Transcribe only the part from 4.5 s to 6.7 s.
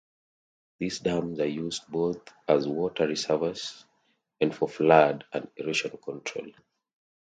for flood and erosion control.